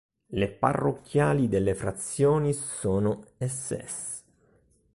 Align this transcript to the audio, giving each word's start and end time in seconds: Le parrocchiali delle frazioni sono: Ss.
Le 0.31 0.47
parrocchiali 0.49 1.47
delle 1.47 1.75
frazioni 1.75 2.53
sono: 2.53 3.23
Ss. 3.39 4.23